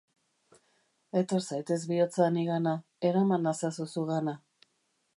Etor 1.21 1.43
zaitez, 1.49 1.77
bihotza, 1.93 2.31
nigana, 2.39 2.75
eraman 3.13 3.49
nazazu 3.51 3.89
zugana. 3.97 4.39